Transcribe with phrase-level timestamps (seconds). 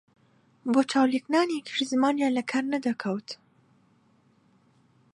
[0.71, 3.29] بۆ چاو لێکنانێکیش زمانیان لە کار نەدەکەوت